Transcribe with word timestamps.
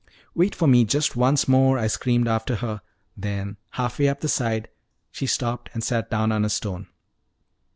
"Wait 0.33 0.55
for 0.55 0.67
me 0.67 0.83
just 0.83 1.15
once 1.15 1.47
more," 1.47 1.77
I 1.77 1.85
screamed 1.85 2.27
after 2.27 2.55
her; 2.55 2.81
then, 3.15 3.57
half 3.77 3.99
way 3.99 4.07
up 4.07 4.21
the 4.21 4.27
side, 4.27 4.67
she 5.11 5.27
stopped 5.27 5.69
and 5.75 5.83
sat 5.83 6.09
down 6.09 6.31
on 6.31 6.43
a 6.43 6.49
stone. 6.49 6.87